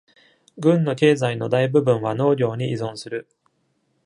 [0.57, 3.27] 郡の経済の大部分は農業に依存する。